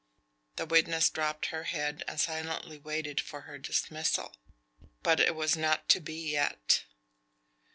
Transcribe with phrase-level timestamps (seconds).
[0.55, 4.35] The witness dropped her head and silently waited for her dismissal.
[5.03, 6.85] But it was not to be yet.